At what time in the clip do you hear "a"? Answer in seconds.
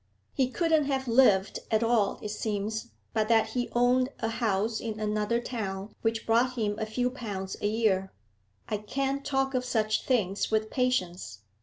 4.19-4.29, 6.79-6.87, 7.61-7.67